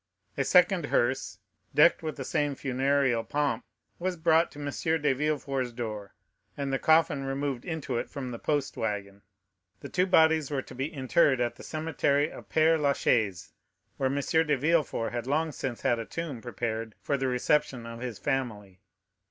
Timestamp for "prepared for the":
16.41-17.27